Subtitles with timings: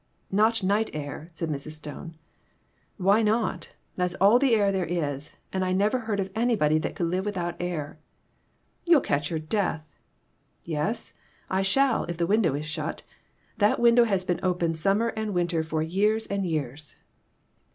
[0.31, 1.73] "Not night air," said Mrs.
[1.73, 2.17] Stone."
[2.97, 3.75] Why not?
[3.95, 7.23] That's all the air there is, and I never heard of anybody that could live
[7.23, 7.99] without air."
[8.87, 9.85] "You'll catch your death.""
[10.75, 11.13] Yes;
[11.51, 13.03] I shall if the window is shut.
[13.59, 16.95] That window has been open, summer and winter, for years and years."